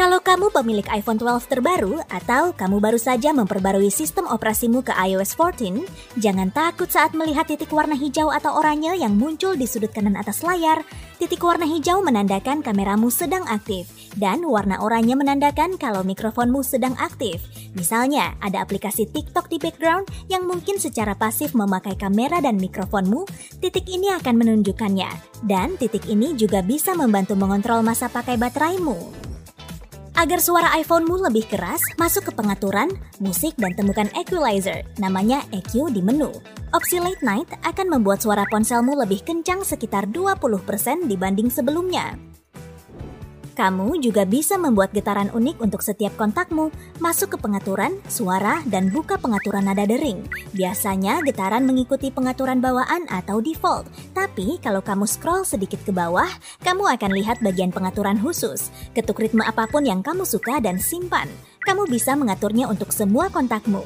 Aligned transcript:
Kalau 0.00 0.16
kamu 0.16 0.48
pemilik 0.48 0.88
iPhone 0.96 1.20
12 1.20 1.44
terbaru 1.44 2.00
atau 2.08 2.56
kamu 2.56 2.80
baru 2.80 2.96
saja 2.96 3.36
memperbarui 3.36 3.92
sistem 3.92 4.24
operasimu 4.32 4.80
ke 4.80 4.96
iOS 4.96 5.36
14, 5.36 5.84
jangan 6.16 6.48
takut 6.48 6.88
saat 6.88 7.12
melihat 7.12 7.44
titik 7.44 7.68
warna 7.68 7.92
hijau 7.92 8.32
atau 8.32 8.56
oranye 8.56 8.96
yang 8.96 9.12
muncul 9.12 9.52
di 9.52 9.68
sudut 9.68 9.92
kanan 9.92 10.16
atas 10.16 10.40
layar. 10.40 10.80
Titik 11.20 11.44
warna 11.44 11.68
hijau 11.68 12.00
menandakan 12.00 12.64
kameramu 12.64 13.12
sedang 13.12 13.44
aktif 13.44 13.92
dan 14.16 14.40
warna 14.40 14.80
oranye 14.80 15.12
menandakan 15.12 15.76
kalau 15.76 16.00
mikrofonmu 16.00 16.64
sedang 16.64 16.96
aktif. 16.96 17.44
Misalnya, 17.76 18.40
ada 18.40 18.64
aplikasi 18.64 19.04
TikTok 19.04 19.52
di 19.52 19.60
background 19.60 20.08
yang 20.32 20.48
mungkin 20.48 20.80
secara 20.80 21.12
pasif 21.12 21.52
memakai 21.52 22.00
kamera 22.00 22.40
dan 22.40 22.56
mikrofonmu, 22.56 23.28
titik 23.60 23.84
ini 23.84 24.16
akan 24.16 24.32
menunjukkannya. 24.32 25.44
Dan 25.44 25.76
titik 25.76 26.08
ini 26.08 26.32
juga 26.40 26.64
bisa 26.64 26.96
membantu 26.96 27.36
mengontrol 27.36 27.84
masa 27.84 28.08
pakai 28.08 28.40
bateraimu. 28.40 29.29
Agar 30.20 30.36
suara 30.36 30.68
iPhone-mu 30.76 31.16
lebih 31.16 31.48
keras, 31.48 31.80
masuk 31.96 32.28
ke 32.28 32.32
pengaturan, 32.36 32.92
musik, 33.24 33.56
dan 33.56 33.72
temukan 33.72 34.04
equalizer, 34.12 34.84
namanya 35.00 35.40
EQ 35.48 35.96
di 35.96 36.04
menu. 36.04 36.28
Opsi 36.76 37.00
late 37.00 37.24
night 37.24 37.48
akan 37.64 37.88
membuat 37.88 38.20
suara 38.20 38.44
ponselmu 38.52 39.00
lebih 39.00 39.24
kencang 39.24 39.64
sekitar 39.64 40.12
20% 40.12 41.08
dibanding 41.08 41.48
sebelumnya. 41.48 42.29
Kamu 43.60 44.00
juga 44.00 44.24
bisa 44.24 44.56
membuat 44.56 44.88
getaran 44.96 45.28
unik 45.36 45.60
untuk 45.60 45.84
setiap 45.84 46.16
kontakmu, 46.16 46.72
masuk 46.96 47.36
ke 47.36 47.44
pengaturan, 47.44 47.92
suara, 48.08 48.64
dan 48.64 48.88
buka 48.88 49.20
pengaturan 49.20 49.68
nada 49.68 49.84
dering. 49.84 50.24
Biasanya 50.56 51.20
getaran 51.28 51.68
mengikuti 51.68 52.08
pengaturan 52.08 52.64
bawaan 52.64 53.04
atau 53.12 53.36
default, 53.44 53.84
tapi 54.16 54.56
kalau 54.64 54.80
kamu 54.80 55.04
scroll 55.04 55.44
sedikit 55.44 55.76
ke 55.84 55.92
bawah, 55.92 56.32
kamu 56.64 56.88
akan 56.96 57.12
lihat 57.12 57.44
bagian 57.44 57.68
pengaturan 57.68 58.16
khusus. 58.16 58.72
Ketuk 58.96 59.20
ritme 59.20 59.44
apa 59.44 59.68
pun 59.68 59.84
yang 59.84 60.00
kamu 60.00 60.24
suka 60.24 60.56
dan 60.64 60.80
simpan. 60.80 61.28
Kamu 61.60 61.84
bisa 61.84 62.16
mengaturnya 62.16 62.64
untuk 62.64 62.88
semua 62.96 63.28
kontakmu. 63.28 63.84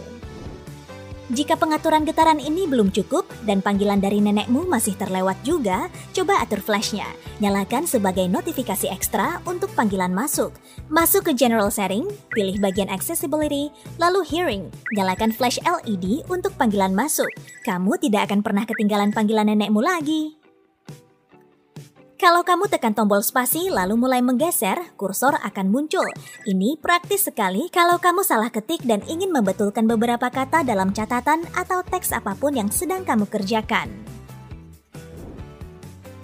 Jika 1.33 1.57
pengaturan 1.57 2.05
getaran 2.05 2.37
ini 2.37 2.69
belum 2.69 2.93
cukup 2.93 3.25
dan 3.49 3.65
panggilan 3.65 3.97
dari 3.97 4.21
nenekmu 4.21 4.69
masih 4.69 4.93
terlewat 5.01 5.41
juga, 5.41 5.89
coba 6.13 6.45
atur 6.45 6.61
flashnya. 6.61 7.09
Nyalakan 7.41 7.89
sebagai 7.89 8.29
notifikasi 8.29 8.93
ekstra 8.93 9.41
untuk 9.49 9.73
panggilan 9.73 10.13
masuk. 10.13 10.53
Masuk 10.93 11.25
ke 11.25 11.33
General 11.33 11.73
Setting, 11.73 12.05
pilih 12.29 12.61
bagian 12.61 12.93
Accessibility, 12.93 13.73
lalu 13.97 14.21
Hearing. 14.21 14.69
Nyalakan 14.93 15.33
flash 15.33 15.57
LED 15.65 16.29
untuk 16.29 16.53
panggilan 16.61 16.93
masuk. 16.93 17.33
Kamu 17.65 17.97
tidak 17.97 18.29
akan 18.29 18.45
pernah 18.45 18.69
ketinggalan 18.69 19.09
panggilan 19.09 19.49
nenekmu 19.49 19.81
lagi. 19.81 20.44
Kalau 22.25 22.41
kamu 22.41 22.73
tekan 22.73 22.97
tombol 22.97 23.21
spasi 23.21 23.69
lalu 23.69 24.01
mulai 24.01 24.25
menggeser, 24.25 24.81
kursor 24.97 25.37
akan 25.45 25.69
muncul. 25.69 26.09
Ini 26.49 26.81
praktis 26.81 27.29
sekali 27.29 27.69
kalau 27.69 28.01
kamu 28.01 28.25
salah 28.25 28.49
ketik 28.49 28.81
dan 28.89 29.05
ingin 29.05 29.29
membetulkan 29.29 29.85
beberapa 29.85 30.33
kata 30.33 30.65
dalam 30.65 30.97
catatan 30.97 31.45
atau 31.53 31.85
teks 31.85 32.17
apa 32.17 32.33
pun 32.33 32.57
yang 32.57 32.73
sedang 32.73 33.05
kamu 33.05 33.29
kerjakan. 33.29 33.93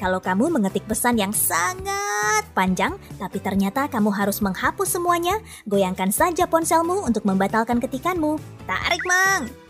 Kalau 0.01 0.25
kamu 0.25 0.49
mengetik 0.49 0.89
pesan 0.89 1.21
yang 1.21 1.37
sangat 1.37 2.49
panjang, 2.57 2.97
tapi 3.21 3.37
ternyata 3.37 3.85
kamu 3.93 4.09
harus 4.09 4.41
menghapus 4.41 4.97
semuanya, 4.97 5.37
goyangkan 5.69 6.09
saja 6.09 6.49
ponselmu 6.49 7.05
untuk 7.05 7.29
membatalkan 7.29 7.77
ketikanmu. 7.77 8.41
Tarik, 8.65 9.05
Mang! 9.05 9.70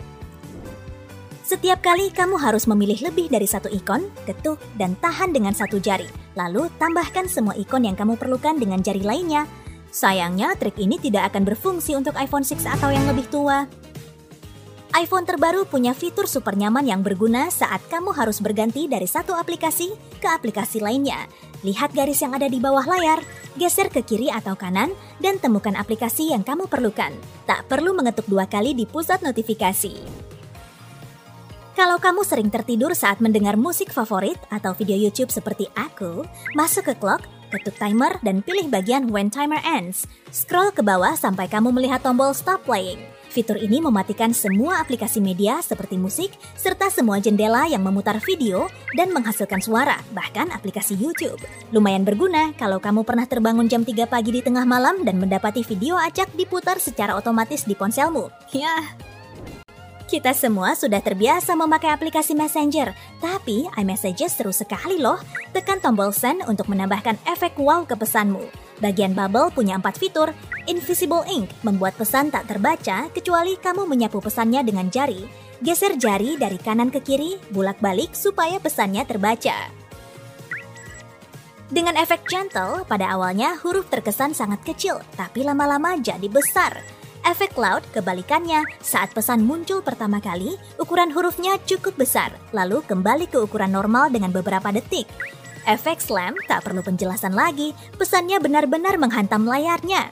Setiap 1.51 1.83
kali 1.83 2.15
kamu 2.15 2.39
harus 2.39 2.71
memilih 2.71 3.11
lebih 3.11 3.27
dari 3.27 3.43
satu 3.43 3.67
ikon, 3.67 4.07
ketuk, 4.23 4.63
dan 4.79 4.95
tahan 5.03 5.35
dengan 5.35 5.51
satu 5.51 5.83
jari. 5.83 6.07
Lalu 6.39 6.71
tambahkan 6.79 7.27
semua 7.27 7.59
ikon 7.59 7.91
yang 7.91 7.99
kamu 7.99 8.15
perlukan 8.15 8.55
dengan 8.55 8.79
jari 8.79 9.03
lainnya. 9.03 9.51
Sayangnya, 9.91 10.55
trik 10.55 10.79
ini 10.79 11.03
tidak 11.03 11.35
akan 11.35 11.43
berfungsi 11.51 11.99
untuk 11.99 12.15
iPhone 12.15 12.47
6 12.47 12.55
atau 12.71 12.95
yang 12.95 13.03
lebih 13.11 13.27
tua. 13.35 13.67
iPhone 14.95 15.27
terbaru 15.27 15.67
punya 15.67 15.91
fitur 15.91 16.31
super 16.31 16.55
nyaman 16.55 16.87
yang 16.87 17.03
berguna 17.03 17.51
saat 17.51 17.83
kamu 17.91 18.15
harus 18.15 18.39
berganti 18.39 18.87
dari 18.87 19.11
satu 19.11 19.35
aplikasi 19.35 19.91
ke 20.23 20.31
aplikasi 20.31 20.79
lainnya. 20.79 21.27
Lihat 21.67 21.91
garis 21.91 22.23
yang 22.23 22.31
ada 22.31 22.47
di 22.47 22.63
bawah 22.63 22.87
layar, 22.87 23.27
geser 23.59 23.91
ke 23.91 24.07
kiri 24.07 24.31
atau 24.31 24.55
kanan, 24.55 24.95
dan 25.19 25.43
temukan 25.43 25.75
aplikasi 25.75 26.31
yang 26.31 26.47
kamu 26.47 26.71
perlukan. 26.71 27.11
Tak 27.51 27.67
perlu 27.67 27.91
mengetuk 27.91 28.31
dua 28.31 28.47
kali 28.47 28.71
di 28.71 28.87
pusat 28.87 29.19
notifikasi. 29.27 30.30
Kalau 31.81 31.97
kamu 31.97 32.29
sering 32.29 32.53
tertidur 32.53 32.93
saat 32.93 33.25
mendengar 33.25 33.57
musik 33.57 33.89
favorit 33.89 34.37
atau 34.53 34.77
video 34.77 35.01
YouTube 35.01 35.33
seperti 35.33 35.65
aku, 35.73 36.29
masuk 36.53 36.93
ke 36.93 36.95
clock, 37.01 37.25
ketuk 37.49 37.73
timer, 37.81 38.21
dan 38.21 38.45
pilih 38.45 38.69
bagian 38.69 39.09
when 39.09 39.33
timer 39.33 39.57
ends. 39.65 40.05
Scroll 40.29 40.77
ke 40.77 40.85
bawah 40.85 41.17
sampai 41.17 41.49
kamu 41.49 41.73
melihat 41.73 42.05
tombol 42.05 42.37
stop 42.37 42.61
playing. 42.69 43.01
Fitur 43.33 43.57
ini 43.57 43.81
mematikan 43.81 44.37
semua 44.37 44.77
aplikasi 44.85 45.25
media 45.25 45.65
seperti 45.65 45.97
musik, 45.97 46.37
serta 46.53 46.93
semua 46.93 47.17
jendela 47.17 47.65
yang 47.65 47.81
memutar 47.81 48.21
video 48.29 48.69
dan 48.93 49.09
menghasilkan 49.17 49.65
suara, 49.65 49.97
bahkan 50.13 50.53
aplikasi 50.53 51.01
YouTube. 51.01 51.41
Lumayan 51.73 52.05
berguna 52.05 52.53
kalau 52.61 52.77
kamu 52.77 53.09
pernah 53.09 53.25
terbangun 53.25 53.73
jam 53.73 53.89
3 53.89 54.05
pagi 54.05 54.37
di 54.37 54.45
tengah 54.45 54.69
malam 54.69 55.01
dan 55.01 55.17
mendapati 55.17 55.65
video 55.65 55.97
acak 55.97 56.29
diputar 56.37 56.77
secara 56.77 57.17
otomatis 57.17 57.65
di 57.65 57.73
ponselmu. 57.73 58.29
Ya, 58.53 58.85
kita 60.11 60.35
semua 60.35 60.75
sudah 60.75 60.99
terbiasa 60.99 61.55
memakai 61.55 61.95
aplikasi 61.95 62.35
Messenger, 62.35 62.91
tapi 63.23 63.71
iMessages 63.79 64.35
seru 64.35 64.51
sekali 64.51 64.99
loh. 64.99 65.23
Tekan 65.55 65.79
tombol 65.79 66.11
send 66.11 66.43
untuk 66.51 66.67
menambahkan 66.67 67.15
efek 67.31 67.55
wow 67.55 67.87
ke 67.87 67.95
pesanmu. 67.95 68.43
Bagian 68.83 69.15
bubble 69.15 69.55
punya 69.55 69.79
empat 69.79 70.03
fitur. 70.03 70.35
Invisible 70.67 71.23
Ink 71.31 71.55
membuat 71.63 71.95
pesan 71.95 72.35
tak 72.35 72.51
terbaca 72.51 73.07
kecuali 73.15 73.55
kamu 73.55 73.87
menyapu 73.87 74.19
pesannya 74.19 74.67
dengan 74.67 74.91
jari. 74.91 75.23
Geser 75.63 75.95
jari 75.95 76.35
dari 76.35 76.59
kanan 76.59 76.91
ke 76.91 76.99
kiri, 76.99 77.39
bulak-balik 77.55 78.11
supaya 78.11 78.59
pesannya 78.59 79.07
terbaca. 79.07 79.71
Dengan 81.71 81.95
efek 81.95 82.27
gentle, 82.27 82.83
pada 82.91 83.15
awalnya 83.15 83.55
huruf 83.63 83.87
terkesan 83.87 84.35
sangat 84.35 84.59
kecil, 84.67 84.99
tapi 85.15 85.47
lama-lama 85.47 85.95
jadi 86.03 86.27
besar. 86.27 87.00
Efek 87.21 87.53
cloud 87.53 87.85
kebalikannya, 87.93 88.65
saat 88.81 89.13
pesan 89.13 89.45
muncul 89.45 89.85
pertama 89.85 90.25
kali, 90.25 90.57
ukuran 90.81 91.13
hurufnya 91.13 91.61
cukup 91.69 91.93
besar, 92.01 92.33
lalu 92.57 92.81
kembali 92.89 93.29
ke 93.29 93.37
ukuran 93.37 93.77
normal 93.77 94.09
dengan 94.09 94.33
beberapa 94.33 94.73
detik. 94.73 95.05
Efek 95.69 96.01
slam 96.01 96.33
tak 96.49 96.65
perlu 96.65 96.81
penjelasan 96.81 97.37
lagi, 97.37 97.77
pesannya 98.01 98.41
benar-benar 98.41 98.97
menghantam 98.97 99.45
layarnya. 99.45 100.09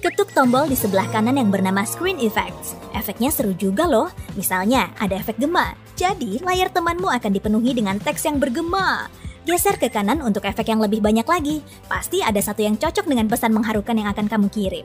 Ketuk 0.00 0.32
tombol 0.36 0.68
di 0.68 0.76
sebelah 0.76 1.08
kanan 1.12 1.40
yang 1.40 1.48
bernama 1.48 1.84
Screen 1.84 2.20
Effects. 2.20 2.76
Efeknya 2.92 3.32
seru 3.32 3.56
juga 3.56 3.88
loh. 3.88 4.12
Misalnya, 4.36 4.92
ada 5.00 5.16
efek 5.16 5.40
gema. 5.40 5.72
Jadi, 5.96 6.44
layar 6.44 6.68
temanmu 6.68 7.08
akan 7.08 7.32
dipenuhi 7.32 7.72
dengan 7.72 7.96
teks 7.96 8.28
yang 8.28 8.36
bergema. 8.36 9.08
Geser 9.48 9.80
ke 9.80 9.88
kanan 9.88 10.20
untuk 10.20 10.44
efek 10.44 10.68
yang 10.68 10.80
lebih 10.80 11.00
banyak 11.00 11.24
lagi. 11.24 11.64
Pasti 11.88 12.20
ada 12.20 12.36
satu 12.40 12.64
yang 12.64 12.76
cocok 12.76 13.04
dengan 13.08 13.28
pesan 13.32 13.56
mengharukan 13.56 13.96
yang 13.96 14.08
akan 14.12 14.28
kamu 14.28 14.48
kirim. 14.52 14.84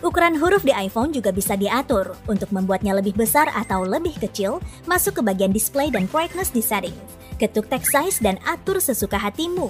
Ukuran 0.00 0.32
huruf 0.32 0.64
di 0.64 0.72
iPhone 0.72 1.12
juga 1.12 1.28
bisa 1.28 1.60
diatur 1.60 2.16
untuk 2.24 2.48
membuatnya 2.56 2.96
lebih 2.96 3.12
besar 3.12 3.52
atau 3.52 3.84
lebih 3.84 4.16
kecil, 4.16 4.56
masuk 4.88 5.20
ke 5.20 5.22
bagian 5.22 5.52
display 5.52 5.92
dan 5.92 6.08
brightness 6.08 6.48
di 6.48 6.64
setting. 6.64 6.96
Ketuk 7.36 7.68
text 7.68 7.92
size 7.92 8.16
dan 8.16 8.40
atur 8.48 8.80
sesuka 8.80 9.20
hatimu. 9.20 9.68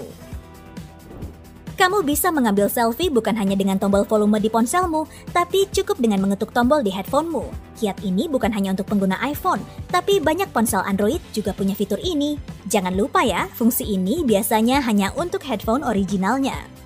Kamu 1.74 2.04
bisa 2.06 2.28
mengambil 2.30 2.68
selfie 2.70 3.10
bukan 3.10 3.32
hanya 3.34 3.56
dengan 3.56 3.80
tombol 3.80 4.04
volume 4.06 4.38
di 4.38 4.52
ponselmu, 4.52 5.08
tapi 5.34 5.66
cukup 5.72 5.98
dengan 5.98 6.22
mengetuk 6.22 6.54
tombol 6.54 6.84
di 6.84 6.92
headphonemu. 6.94 7.50
Kiat 7.80 8.04
ini 8.04 8.28
bukan 8.30 8.52
hanya 8.52 8.76
untuk 8.76 8.86
pengguna 8.86 9.16
iPhone, 9.24 9.64
tapi 9.90 10.20
banyak 10.20 10.52
ponsel 10.52 10.84
Android 10.84 11.18
juga 11.34 11.56
punya 11.56 11.74
fitur 11.74 11.98
ini. 12.04 12.36
Jangan 12.68 12.94
lupa 12.94 13.24
ya, 13.24 13.48
fungsi 13.56 13.82
ini 13.82 14.22
biasanya 14.22 14.84
hanya 14.84 15.10
untuk 15.16 15.42
headphone 15.42 15.80
originalnya. 15.82 16.79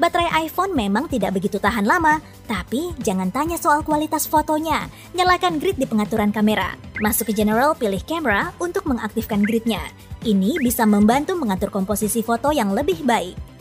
Baterai 0.00 0.48
iPhone 0.48 0.72
memang 0.72 1.04
tidak 1.06 1.36
begitu 1.36 1.60
tahan 1.60 1.84
lama, 1.84 2.18
tapi 2.48 2.96
jangan 3.04 3.28
tanya 3.28 3.60
soal 3.60 3.84
kualitas 3.84 4.24
fotonya. 4.24 4.88
Nyalakan 5.12 5.60
grid 5.60 5.76
di 5.76 5.84
pengaturan 5.84 6.32
kamera. 6.32 6.72
Masuk 6.98 7.28
ke 7.28 7.36
General, 7.36 7.76
pilih 7.76 8.00
Camera 8.08 8.56
untuk 8.56 8.88
mengaktifkan 8.88 9.44
gridnya. 9.44 9.84
Ini 10.24 10.56
bisa 10.64 10.88
membantu 10.88 11.36
mengatur 11.36 11.68
komposisi 11.68 12.24
foto 12.24 12.54
yang 12.54 12.72
lebih 12.72 13.04
baik. 13.04 13.51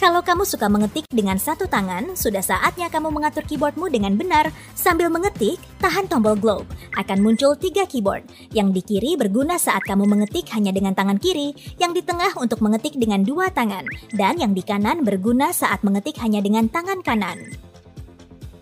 Kalau 0.00 0.24
kamu 0.24 0.48
suka 0.48 0.64
mengetik 0.72 1.04
dengan 1.12 1.36
satu 1.36 1.68
tangan, 1.68 2.16
sudah 2.16 2.40
saatnya 2.40 2.88
kamu 2.88 3.12
mengatur 3.12 3.44
keyboardmu 3.44 3.92
dengan 3.92 4.16
benar. 4.16 4.48
Sambil 4.72 5.12
mengetik, 5.12 5.60
tahan 5.76 6.08
tombol 6.08 6.40
globe. 6.40 6.64
Akan 6.96 7.20
muncul 7.20 7.52
tiga 7.52 7.84
keyboard. 7.84 8.24
Yang 8.56 8.80
di 8.80 8.82
kiri 8.88 9.20
berguna 9.20 9.60
saat 9.60 9.84
kamu 9.84 10.08
mengetik 10.08 10.48
hanya 10.56 10.72
dengan 10.72 10.96
tangan 10.96 11.20
kiri, 11.20 11.52
yang 11.76 11.92
di 11.92 12.00
tengah 12.00 12.32
untuk 12.40 12.64
mengetik 12.64 12.96
dengan 12.96 13.28
dua 13.28 13.52
tangan, 13.52 13.84
dan 14.16 14.40
yang 14.40 14.56
di 14.56 14.64
kanan 14.64 15.04
berguna 15.04 15.52
saat 15.52 15.84
mengetik 15.84 16.16
hanya 16.24 16.40
dengan 16.40 16.72
tangan 16.72 17.04
kanan. 17.04 17.36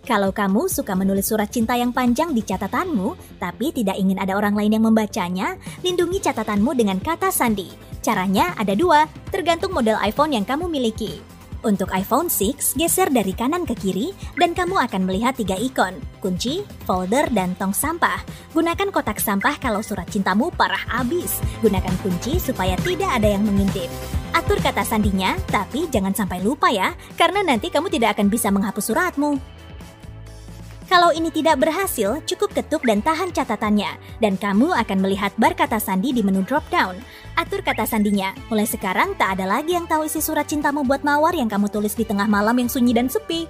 Kalau 0.03 0.35
kamu 0.35 0.67
suka 0.67 0.91
menulis 0.91 1.31
surat 1.31 1.47
cinta 1.47 1.79
yang 1.79 1.95
panjang 1.95 2.35
di 2.35 2.43
catatanmu, 2.43 3.39
tapi 3.39 3.71
tidak 3.71 3.95
ingin 3.95 4.19
ada 4.19 4.35
orang 4.35 4.59
lain 4.59 4.75
yang 4.75 4.83
membacanya, 4.91 5.55
lindungi 5.87 6.19
catatanmu 6.19 6.75
dengan 6.75 6.99
kata 6.99 7.31
sandi. 7.31 7.88
Caranya 8.09 8.57
ada 8.57 8.73
dua, 8.73 9.05
tergantung 9.29 9.69
model 9.69 9.93
iPhone 10.01 10.33
yang 10.33 10.41
kamu 10.41 10.65
miliki. 10.65 11.21
Untuk 11.61 11.93
iPhone 11.93 12.25
6, 12.25 12.73
geser 12.73 13.05
dari 13.13 13.37
kanan 13.37 13.69
ke 13.69 13.77
kiri 13.77 14.17
dan 14.33 14.57
kamu 14.57 14.81
akan 14.89 15.05
melihat 15.05 15.37
tiga 15.37 15.53
ikon, 15.53 15.93
kunci, 16.17 16.65
folder, 16.89 17.29
dan 17.29 17.53
tong 17.61 17.69
sampah. 17.69 18.17
Gunakan 18.57 18.89
kotak 18.89 19.21
sampah 19.21 19.61
kalau 19.61 19.85
surat 19.85 20.09
cintamu 20.09 20.49
parah 20.49 20.81
abis. 21.05 21.37
Gunakan 21.61 21.93
kunci 22.01 22.41
supaya 22.41 22.73
tidak 22.81 23.13
ada 23.13 23.29
yang 23.29 23.45
mengintip. 23.45 23.93
Atur 24.33 24.57
kata 24.57 24.81
sandinya, 24.81 25.37
tapi 25.45 25.85
jangan 25.93 26.17
sampai 26.17 26.41
lupa 26.41 26.73
ya, 26.73 26.97
karena 27.13 27.45
nanti 27.45 27.69
kamu 27.69 27.93
tidak 27.93 28.17
akan 28.17 28.25
bisa 28.33 28.49
menghapus 28.49 28.89
suratmu. 28.89 29.58
Kalau 30.89 31.13
ini 31.13 31.29
tidak 31.29 31.61
berhasil, 31.61 32.17
cukup 32.25 32.49
ketuk 32.49 32.81
dan 32.81 33.05
tahan 33.05 33.29
catatannya, 33.29 33.93
dan 34.25 34.41
kamu 34.41 34.73
akan 34.73 34.97
melihat 35.05 35.29
bar 35.37 35.53
kata 35.53 35.77
sandi 35.77 36.09
di 36.09 36.25
menu 36.25 36.41
drop-down. 36.41 36.97
Atur 37.37 37.61
kata 37.61 37.85
sandinya, 37.85 38.33
mulai 38.49 38.65
sekarang 38.65 39.13
tak 39.13 39.37
ada 39.37 39.45
lagi 39.45 39.77
yang 39.77 39.85
tahu 39.85 40.09
isi 40.09 40.17
surat 40.17 40.49
cintamu 40.49 40.81
buat 40.81 41.05
mawar 41.05 41.37
yang 41.37 41.45
kamu 41.45 41.69
tulis 41.69 41.93
di 41.93 42.09
tengah 42.09 42.25
malam 42.25 42.57
yang 42.57 42.73
sunyi 42.73 42.97
dan 42.97 43.05
sepi. 43.05 43.45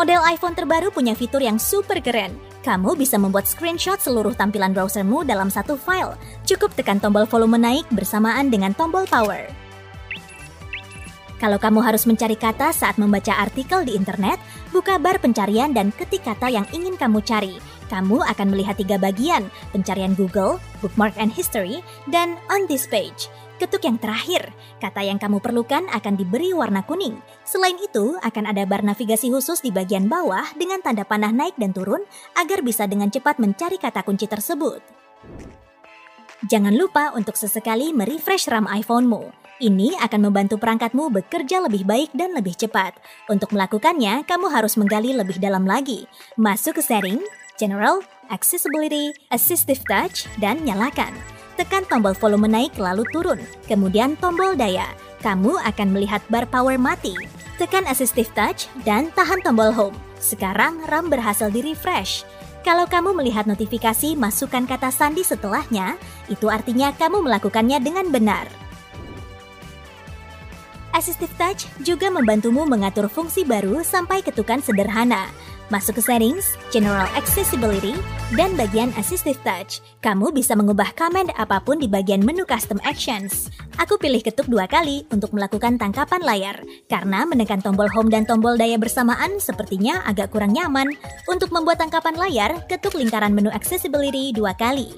Model 0.00 0.24
iPhone 0.24 0.56
terbaru 0.56 0.88
punya 0.88 1.12
fitur 1.12 1.44
yang 1.44 1.60
super 1.60 2.00
keren. 2.00 2.32
Kamu 2.64 2.96
bisa 2.96 3.20
membuat 3.20 3.44
screenshot 3.44 4.00
seluruh 4.00 4.32
tampilan 4.32 4.72
browsermu 4.72 5.28
dalam 5.28 5.52
satu 5.52 5.76
file. 5.76 6.16
Cukup 6.48 6.72
tekan 6.72 6.96
tombol 6.96 7.28
volume 7.28 7.60
naik 7.60 7.84
bersamaan 7.92 8.48
dengan 8.48 8.72
tombol 8.72 9.04
power. 9.04 9.61
Kalau 11.42 11.58
kamu 11.58 11.82
harus 11.82 12.06
mencari 12.06 12.38
kata 12.38 12.70
saat 12.70 13.02
membaca 13.02 13.34
artikel 13.34 13.82
di 13.82 13.98
internet, 13.98 14.38
buka 14.70 14.94
bar 15.02 15.18
pencarian 15.18 15.74
dan 15.74 15.90
ketik 15.90 16.22
kata 16.22 16.46
yang 16.46 16.62
ingin 16.70 16.94
kamu 16.94 17.18
cari. 17.18 17.58
Kamu 17.90 18.22
akan 18.22 18.54
melihat 18.54 18.78
tiga 18.78 18.94
bagian, 18.94 19.50
pencarian 19.74 20.14
Google, 20.14 20.62
bookmark 20.78 21.18
and 21.18 21.34
history, 21.34 21.82
dan 22.14 22.38
on 22.46 22.70
this 22.70 22.86
page. 22.86 23.26
Ketuk 23.58 23.82
yang 23.82 23.98
terakhir, 23.98 24.54
kata 24.78 25.02
yang 25.02 25.18
kamu 25.18 25.42
perlukan 25.42 25.82
akan 25.90 26.14
diberi 26.14 26.54
warna 26.54 26.86
kuning. 26.86 27.18
Selain 27.42 27.74
itu, 27.74 28.14
akan 28.22 28.46
ada 28.46 28.62
bar 28.62 28.86
navigasi 28.86 29.34
khusus 29.34 29.66
di 29.66 29.74
bagian 29.74 30.06
bawah 30.06 30.46
dengan 30.54 30.78
tanda 30.78 31.02
panah 31.02 31.34
naik 31.34 31.58
dan 31.58 31.74
turun 31.74 32.06
agar 32.38 32.62
bisa 32.62 32.86
dengan 32.86 33.10
cepat 33.10 33.42
mencari 33.42 33.82
kata 33.82 34.06
kunci 34.06 34.30
tersebut. 34.30 34.78
Jangan 36.46 36.78
lupa 36.78 37.10
untuk 37.18 37.34
sesekali 37.34 37.90
merefresh 37.90 38.46
RAM 38.46 38.70
iPhone-mu. 38.70 39.41
Ini 39.62 39.94
akan 39.94 40.26
membantu 40.26 40.58
perangkatmu 40.58 41.22
bekerja 41.22 41.62
lebih 41.62 41.86
baik 41.86 42.10
dan 42.18 42.34
lebih 42.34 42.58
cepat. 42.58 42.98
Untuk 43.30 43.54
melakukannya, 43.54 44.26
kamu 44.26 44.50
harus 44.50 44.74
menggali 44.74 45.14
lebih 45.14 45.38
dalam 45.38 45.62
lagi. 45.62 46.02
Masuk 46.34 46.76
ke 46.76 46.82
Setting, 46.82 47.22
General, 47.62 48.02
Accessibility, 48.26 49.14
Assistive 49.30 49.78
Touch, 49.86 50.26
dan 50.42 50.58
nyalakan. 50.66 51.14
Tekan 51.54 51.86
tombol 51.86 52.10
volume 52.18 52.50
naik 52.50 52.74
lalu 52.74 53.06
turun, 53.14 53.38
kemudian 53.70 54.18
tombol 54.18 54.58
daya. 54.58 54.90
Kamu 55.22 55.54
akan 55.62 55.94
melihat 55.94 56.26
bar 56.26 56.42
power 56.50 56.74
mati. 56.74 57.14
Tekan 57.54 57.86
Assistive 57.86 58.34
Touch 58.34 58.66
dan 58.82 59.14
tahan 59.14 59.46
tombol 59.46 59.70
Home. 59.70 59.94
Sekarang 60.18 60.82
RAM 60.90 61.06
berhasil 61.06 61.54
di-refresh. 61.54 62.26
Kalau 62.66 62.90
kamu 62.90 63.14
melihat 63.14 63.46
notifikasi 63.46 64.18
masukkan 64.18 64.66
kata 64.66 64.90
sandi 64.90 65.22
setelahnya, 65.22 65.94
itu 66.26 66.50
artinya 66.50 66.90
kamu 66.98 67.22
melakukannya 67.22 67.78
dengan 67.78 68.10
benar. 68.10 68.61
Assistive 70.92 71.32
Touch 71.40 71.64
juga 71.80 72.12
membantumu 72.12 72.68
mengatur 72.68 73.08
fungsi 73.08 73.48
baru 73.48 73.80
sampai 73.80 74.20
ketukan 74.20 74.60
sederhana. 74.60 75.32
Masuk 75.72 75.96
ke 75.96 76.02
Settings, 76.04 76.52
General 76.68 77.08
Accessibility, 77.16 77.96
dan 78.36 78.52
bagian 78.60 78.92
Assistive 79.00 79.40
Touch. 79.40 79.80
Kamu 80.04 80.28
bisa 80.28 80.52
mengubah 80.52 80.92
command 80.92 81.32
apa 81.32 81.64
pun 81.64 81.80
di 81.80 81.88
bagian 81.88 82.20
menu 82.20 82.44
Custom 82.44 82.76
Actions. 82.84 83.48
Aku 83.80 83.96
pilih 83.96 84.20
ketuk 84.20 84.52
dua 84.52 84.68
kali 84.68 85.08
untuk 85.08 85.32
melakukan 85.32 85.80
tangkapan 85.80 86.20
layar, 86.20 86.60
karena 86.92 87.24
menekan 87.24 87.64
tombol 87.64 87.88
Home 87.96 88.12
dan 88.12 88.28
tombol 88.28 88.60
daya 88.60 88.76
bersamaan 88.76 89.40
sepertinya 89.40 90.04
agak 90.04 90.28
kurang 90.28 90.52
nyaman. 90.52 90.92
Untuk 91.24 91.48
membuat 91.56 91.80
tangkapan 91.80 92.20
layar, 92.20 92.68
ketuk 92.68 92.92
lingkaran 92.92 93.32
menu 93.32 93.48
Accessibility 93.48 94.36
dua 94.36 94.52
kali. 94.52 94.92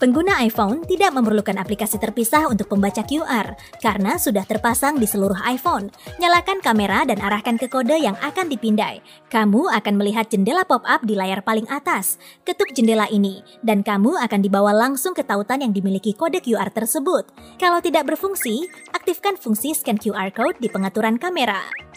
Pengguna 0.00 0.40
iPhone 0.40 0.80
tidak 0.88 1.12
memerlukan 1.12 1.60
aplikasi 1.60 2.00
terpisah 2.00 2.48
untuk 2.48 2.72
pembaca 2.72 3.04
QR 3.04 3.52
karena 3.84 4.16
sudah 4.16 4.48
terpasang 4.48 4.96
di 4.96 5.04
seluruh 5.04 5.36
iPhone. 5.44 5.92
Nyalakan 6.16 6.64
kamera 6.64 7.04
dan 7.04 7.20
arahkan 7.20 7.60
ke 7.60 7.68
kode 7.68 8.00
yang 8.00 8.16
akan 8.24 8.48
dipindai. 8.48 9.04
Kamu 9.28 9.68
akan 9.68 9.94
melihat 10.00 10.32
jendela 10.32 10.64
pop-up 10.64 11.04
di 11.04 11.12
layar 11.12 11.44
paling 11.44 11.68
atas. 11.68 12.16
Ketuk 12.48 12.72
jendela 12.72 13.12
ini 13.12 13.44
dan 13.60 13.84
kamu 13.84 14.16
akan 14.24 14.40
dibawa 14.40 14.72
langsung 14.72 15.12
ke 15.12 15.20
tautan 15.20 15.60
yang 15.60 15.76
dimiliki 15.76 16.16
kode 16.16 16.40
QR 16.40 16.72
tersebut. 16.72 17.28
Kalau 17.60 17.84
tidak 17.84 18.08
berfungsi, 18.08 18.72
aktifkan 18.96 19.36
fungsi 19.36 19.76
scan 19.76 20.00
QR 20.00 20.32
code 20.32 20.56
di 20.64 20.72
pengaturan 20.72 21.20
kamera. 21.20 21.89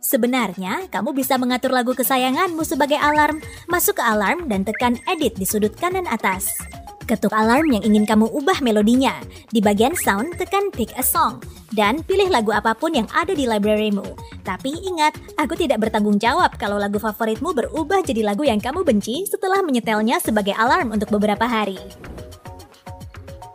Sebenarnya, 0.00 0.88
kamu 0.88 1.12
bisa 1.12 1.36
mengatur 1.36 1.76
lagu 1.76 1.92
kesayanganmu 1.92 2.64
sebagai 2.64 2.96
alarm. 2.96 3.44
Masuk 3.68 4.00
ke 4.00 4.04
alarm 4.04 4.48
dan 4.48 4.64
tekan 4.64 4.96
edit 5.04 5.36
di 5.36 5.44
sudut 5.44 5.76
kanan 5.76 6.08
atas. 6.08 6.56
Ketuk 7.04 7.36
alarm 7.36 7.68
yang 7.68 7.84
ingin 7.84 8.08
kamu 8.08 8.24
ubah 8.32 8.64
melodinya. 8.64 9.20
Di 9.52 9.60
bagian 9.60 9.92
sound, 9.92 10.40
tekan 10.40 10.72
pick 10.72 10.88
a 10.96 11.04
song. 11.04 11.44
Dan 11.68 12.00
pilih 12.00 12.32
lagu 12.32 12.48
apa 12.48 12.72
pun 12.72 12.96
yang 12.96 13.06
ada 13.12 13.36
di 13.36 13.44
librarymu. 13.44 14.16
Tapi 14.40 14.72
ingat, 14.88 15.20
aku 15.36 15.52
tidak 15.52 15.84
bertanggung 15.84 16.16
jawab 16.16 16.56
kalau 16.56 16.80
lagu 16.80 16.96
favoritmu 16.96 17.52
berubah 17.52 18.00
jadi 18.00 18.24
lagu 18.24 18.48
yang 18.48 18.58
kamu 18.58 18.80
benci 18.80 19.28
setelah 19.28 19.60
menyetelnya 19.60 20.16
sebagai 20.16 20.56
alarm 20.56 20.96
untuk 20.96 21.12
beberapa 21.12 21.44
hari. 21.44 21.76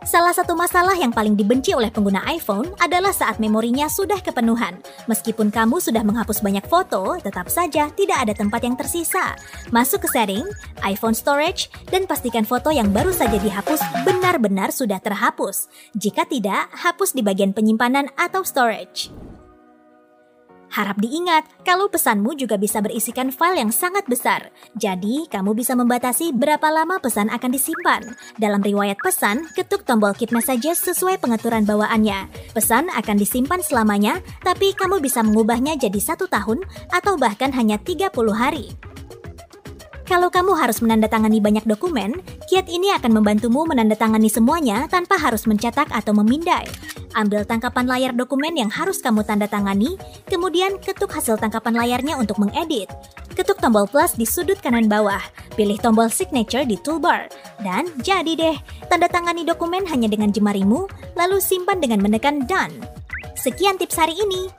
Salah 0.06 0.30
satu 0.30 0.54
masalah 0.54 0.94
yang 0.94 1.10
paling 1.10 1.34
dibenci 1.34 1.74
oleh 1.74 1.90
pengguna 1.90 2.22
iPhone 2.30 2.70
adalah 2.78 3.10
saat 3.10 3.42
memorinya 3.42 3.90
sudah 3.90 4.22
kepenuhan. 4.22 4.78
Meskipun 5.10 5.50
kamu 5.50 5.82
sudah 5.82 6.06
menghapus 6.06 6.46
banyak 6.46 6.62
foto, 6.70 7.18
tetap 7.18 7.50
saja 7.50 7.90
tidak 7.90 8.22
ada 8.22 8.30
tempat 8.30 8.62
yang 8.62 8.78
tersisa. 8.78 9.34
Masuk 9.74 10.06
ke 10.06 10.08
setting, 10.14 10.46
iPhone 10.86 11.10
storage, 11.10 11.66
dan 11.90 12.06
pastikan 12.06 12.46
foto 12.46 12.70
yang 12.70 12.94
baru 12.94 13.10
saja 13.10 13.34
dihapus 13.34 13.82
benar-benar 14.06 14.70
sudah 14.70 15.02
terhapus. 15.02 15.66
Jika 15.98 16.22
tidak, 16.30 16.70
hapus 16.70 17.10
di 17.10 17.26
bagian 17.26 17.50
penyimpanan 17.50 18.06
atau 18.14 18.46
storage. 18.46 19.10
Harap 20.72 20.98
diingat, 20.98 21.46
kalau 21.62 21.86
pesanmu 21.86 22.34
juga 22.34 22.58
bisa 22.58 22.82
berisikan 22.82 23.30
file 23.30 23.62
yang 23.62 23.70
sangat 23.70 24.04
besar. 24.10 24.50
Jadi, 24.74 25.30
kamu 25.30 25.54
bisa 25.54 25.78
membatasi 25.78 26.34
berapa 26.34 26.66
lama 26.68 26.98
pesan 26.98 27.30
akan 27.30 27.50
disimpan. 27.54 28.02
Dalam 28.36 28.60
riwayat 28.60 28.98
pesan, 28.98 29.46
ketuk 29.54 29.86
tombol 29.86 30.12
Keep 30.12 30.34
Messages 30.34 30.82
sesuai 30.82 31.22
pengaturan 31.22 31.62
bawaannya. 31.62 32.28
Pesan 32.52 32.90
akan 32.90 33.16
disimpan 33.16 33.62
selamanya, 33.62 34.18
tapi 34.42 34.74
kamu 34.74 34.98
bisa 34.98 35.22
mengubahnya 35.22 35.78
jadi 35.78 36.00
satu 36.02 36.26
tahun 36.26 36.66
atau 36.90 37.14
bahkan 37.14 37.54
hanya 37.54 37.78
30 37.78 38.10
hari. 38.34 38.74
Kalau 40.06 40.30
kamu 40.30 40.54
harus 40.54 40.78
menandatangani 40.78 41.42
banyak 41.42 41.66
dokumen, 41.66 42.22
kiat 42.46 42.70
ini 42.70 42.94
akan 42.94 43.10
membantumu 43.10 43.66
menandatangani 43.66 44.30
semuanya 44.30 44.86
tanpa 44.86 45.18
harus 45.18 45.50
mencetak 45.50 45.90
atau 45.90 46.14
memindai. 46.14 46.62
Ambil 47.18 47.42
tangkapan 47.42 47.90
layar 47.90 48.12
dokumen 48.14 48.54
yang 48.54 48.70
harus 48.70 49.02
kamu 49.02 49.26
tandatangani, 49.26 49.98
kemudian 50.30 50.78
ketuk 50.78 51.10
hasil 51.10 51.42
tangkapan 51.42 51.74
layarnya 51.74 52.14
untuk 52.22 52.38
mengedit. 52.38 52.86
Ketuk 53.34 53.58
tombol 53.58 53.90
plus 53.90 54.14
di 54.14 54.22
sudut 54.22 54.62
kanan 54.62 54.86
bawah, 54.86 55.20
pilih 55.58 55.76
tombol 55.82 56.06
signature 56.06 56.62
di 56.62 56.78
toolbar, 56.78 57.26
dan 57.66 57.90
jadi 58.06 58.32
deh, 58.38 58.56
tanda 58.86 59.10
tangani 59.10 59.42
dokumen 59.42 59.90
hanya 59.90 60.06
dengan 60.06 60.30
jemarimu, 60.30 60.86
lalu 61.18 61.42
simpan 61.42 61.82
dengan 61.82 61.98
menekan 61.98 62.46
done. 62.46 62.78
Sekian 63.34 63.74
tips 63.74 63.98
hari 63.98 64.14
ini. 64.14 64.54